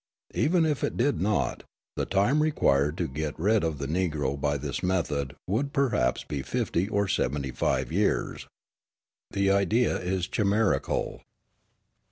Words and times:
Even 0.33 0.65
if 0.65 0.83
it 0.83 0.97
did 0.97 1.21
not, 1.21 1.61
the 1.95 2.07
time 2.07 2.41
required 2.41 2.97
to 2.97 3.07
get 3.07 3.37
rid 3.37 3.63
of 3.63 3.77
the 3.77 3.85
Negro 3.85 4.35
by 4.35 4.57
this 4.57 4.81
method 4.81 5.35
would 5.45 5.73
perhaps 5.73 6.23
be 6.23 6.41
fifty 6.41 6.89
or 6.89 7.07
seventy 7.07 7.51
five 7.51 7.91
years. 7.91 8.47
The 9.29 9.51
idea 9.51 9.97
is 9.99 10.25
chimerical. 10.27 11.21